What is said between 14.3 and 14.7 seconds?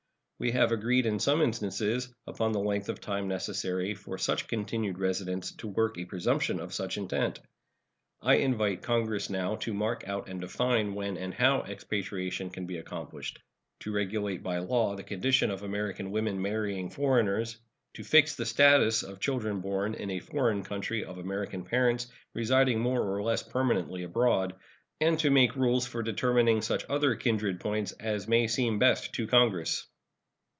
by